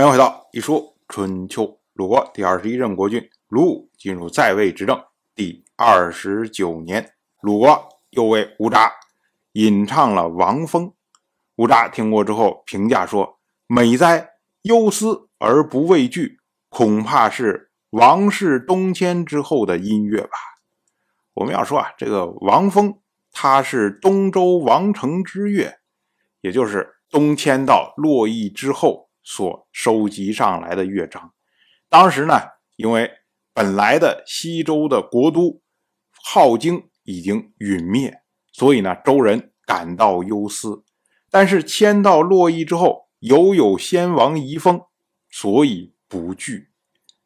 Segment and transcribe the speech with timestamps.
[0.00, 1.78] 欢迎回到一说春秋。
[1.92, 4.98] 鲁国第二十一任国君鲁武进入在位执政
[5.34, 8.90] 第二十九年，鲁国又为乌札
[9.52, 10.94] 吟唱了王风。
[11.56, 14.30] 乌札听过之后评价说：“美哉，
[14.62, 16.38] 忧思而不畏惧，
[16.70, 20.30] 恐怕是王室东迁之后的音乐吧。”
[21.36, 23.00] 我们要说啊，这个王风
[23.32, 25.78] 他是东周王城之乐，
[26.40, 29.09] 也就是东迁到洛邑之后。
[29.22, 31.32] 所收集上来的乐章，
[31.88, 32.34] 当时呢，
[32.76, 33.10] 因为
[33.52, 35.60] 本来的西周的国都
[36.24, 38.22] 镐京已经陨灭，
[38.52, 40.84] 所以呢，周人感到忧思。
[41.30, 44.82] 但是迁到洛邑之后，犹有先王遗风，
[45.30, 46.70] 所以不惧。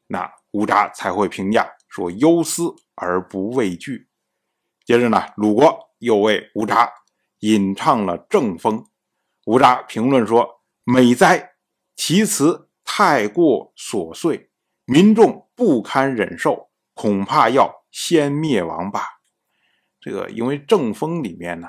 [0.09, 4.09] 那乌札才会评价说：“忧思而不畏惧。”
[4.85, 6.93] 接着呢，鲁国又为乌札
[7.39, 8.85] 吟唱了正风。
[9.47, 11.53] 乌札评论说：“美哉！”
[11.97, 14.51] 其词太过琐碎，
[14.85, 19.07] 民众不堪忍受，恐怕要先灭亡吧。
[20.01, 21.69] 这个因为正风里面呢，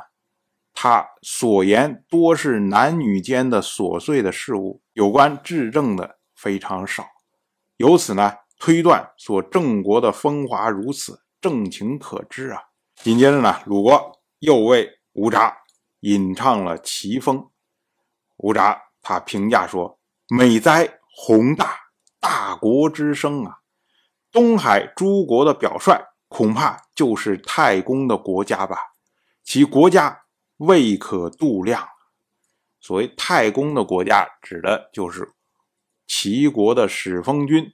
[0.73, 7.07] 他所言多是男女间的琐碎的事物，有关治政的非常少。
[7.77, 12.61] 由此呢，推断说郑国的风华如此，正情可知啊。
[12.95, 15.55] 紧接着呢，鲁国又为吴札
[16.01, 17.49] 吟唱了齐风。
[18.37, 19.97] 吴札他评价说。
[20.27, 21.77] 美哉，宏大
[22.19, 23.59] 大国之声啊！
[24.31, 28.75] 东海诸国的表率，恐怕就是太公的国家吧？
[29.43, 30.23] 其国家
[30.57, 31.87] 未可度量。
[32.81, 35.31] 所谓太公的国家，指的就是
[36.07, 37.71] 齐国的始封君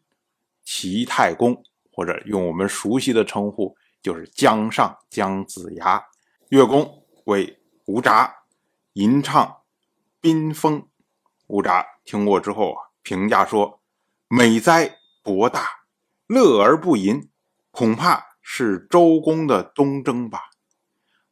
[0.66, 6.04] 齐太公，或者用我们熟悉的称呼，就是姜尚姜子牙。
[6.50, 8.44] 乐公为吴札
[8.92, 9.62] 吟唱
[10.20, 10.86] 宾风。
[11.48, 13.80] 吴札听过之后啊，评价说
[14.28, 15.66] ：“美哉，博大，
[16.28, 17.30] 乐而不淫，
[17.72, 20.50] 恐怕是周公的东征吧。”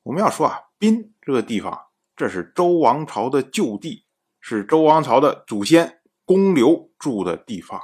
[0.03, 1.77] 我们要说啊，宾这个地方，
[2.15, 4.05] 这是周王朝的旧地，
[4.39, 7.81] 是周王朝的祖先公刘住的地方。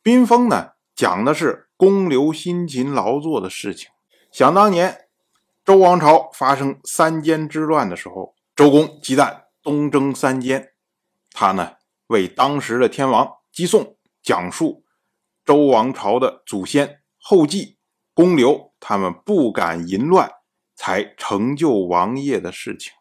[0.00, 3.90] 宾封呢，讲的是公刘辛勤劳作的事情。
[4.30, 5.08] 想当年，
[5.64, 10.68] 周王朝发生三监之乱的时候，周公忌惮东征三监。
[11.32, 11.74] 他呢，
[12.10, 14.84] 为当时的天王姬诵讲述
[15.44, 17.78] 周王朝的祖先后继
[18.12, 20.28] 公刘他们不敢淫乱，
[20.74, 22.92] 才成就王业的事情，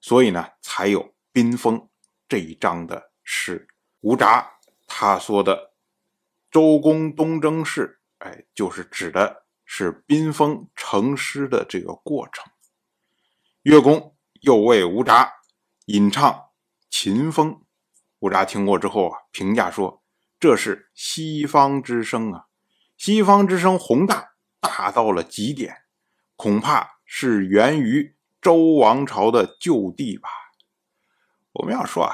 [0.00, 1.88] 所以呢，才有冰封
[2.28, 3.68] 这一章的诗。
[4.00, 4.58] 吴札
[4.88, 5.74] 他说的
[6.50, 12.44] 周公东征事，哎，就是指的是冰封成诗的这个过程。
[13.62, 15.34] 乐公又为吴札
[15.86, 16.46] 吟唱。
[16.90, 17.66] 秦风，
[18.20, 20.02] 乌扎听过之后啊，评价说
[20.40, 22.46] ：“这是西方之声啊，
[22.96, 24.30] 西方之声宏大，
[24.60, 25.76] 大到了极点，
[26.36, 30.28] 恐怕是源于周王朝的旧地吧。”
[31.54, 32.12] 我们要说啊，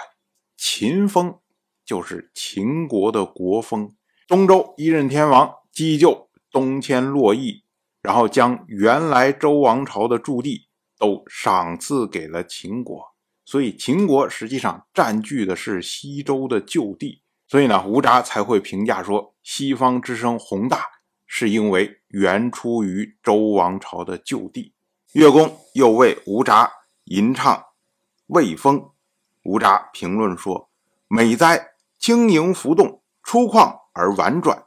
[0.57, 1.41] 秦风
[1.85, 3.95] 就是秦国的国风。
[4.27, 7.65] 东周一任天王姬就东迁洛邑，
[8.01, 13.14] 然后将原来周王朝的驻地都赏赐给了秦国。
[13.45, 20.87] 所以秦国实际上占据的是西周的旧地，所以呢，吴札才会评价说西方之声宏大，
[21.27, 24.73] 是因为原出于周王朝的旧地。
[25.13, 26.73] 乐公又为吴札
[27.05, 27.65] 吟唱
[28.29, 28.91] 魏风，
[29.45, 30.71] 吴札评论说
[31.07, 34.65] ：“美哉，轻盈浮动，粗犷而婉转，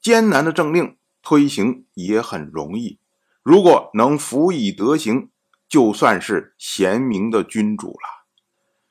[0.00, 2.98] 艰难的政令推行也很容易，
[3.42, 5.30] 如果能辅以德行。”
[5.68, 8.24] 就算是贤明的君主了。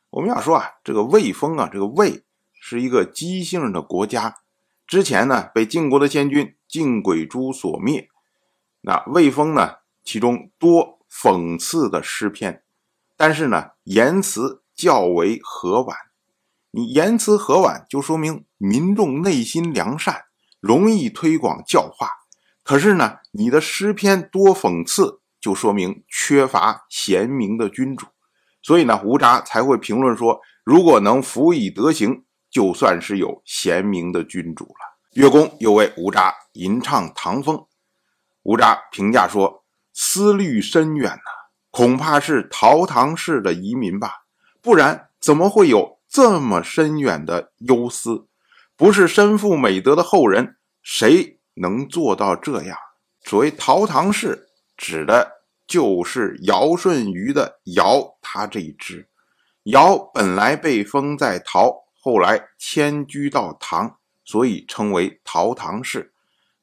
[0.09, 2.23] 我们要说啊，这个魏风啊，这个魏
[2.53, 4.35] 是一个姬姓的国家，
[4.85, 8.09] 之前呢被晋国的先君晋鬼珠所灭。
[8.81, 12.63] 那魏风呢，其中多讽刺的诗篇，
[13.17, 15.97] 但是呢言辞较为和婉。
[16.69, 20.25] 你言辞和婉，就说明民众内心良善，
[20.59, 22.09] 容易推广教化。
[22.63, 25.22] 可是呢，你的诗篇多讽刺。
[25.44, 28.07] 就说明缺乏贤明的君主，
[28.62, 34.95] 所以呢，吴札才会评论说，如果能辅以德行，就算是有贤明的君主了。
[35.12, 37.68] 乐公又为吴札吟唱唐风，
[38.44, 41.19] 吴札评价说，思虑深远呐，
[41.72, 44.24] 恐怕是陶唐氏的遗民吧，
[44.62, 48.28] 不然怎么会有这么深远的忧思？
[48.78, 52.78] 不是身负美德的后人，谁能做到这样？
[53.25, 54.48] 所谓陶唐氏。
[54.83, 59.07] 指的就是尧舜禹的尧，他这一支。
[59.63, 63.95] 尧本来被封在陶，后来迁居到唐，
[64.25, 66.12] 所以称为陶唐氏。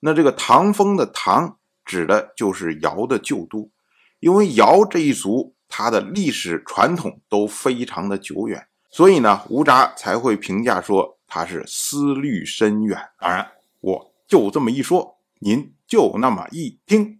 [0.00, 3.70] 那这个唐封的唐，指的就是尧的旧都，
[4.18, 13.00] 因为尧这一族，它的历史传统都非常的久远，所以呢，吴札才会评价说他是思虑深远。
[13.18, 13.50] 当然，
[13.80, 17.19] 我就这么一说，您就那么一听，